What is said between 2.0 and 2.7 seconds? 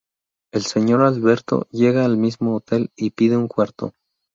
al mismo